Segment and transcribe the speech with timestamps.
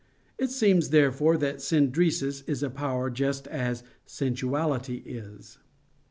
[0.39, 5.59] It seems, therefore, that "synderesis" is a power just as sensuality is.